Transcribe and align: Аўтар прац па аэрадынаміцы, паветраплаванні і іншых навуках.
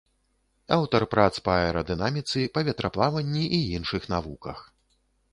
Аўтар 0.75 1.01
прац 1.11 1.33
па 1.49 1.57
аэрадынаміцы, 1.65 2.39
паветраплаванні 2.55 3.43
і 3.59 3.59
іншых 3.77 4.09
навуках. 4.15 4.65